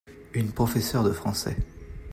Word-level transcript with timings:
une 0.33 0.51
professeure 0.51 1.03
de 1.03 1.11
français. 1.11 1.55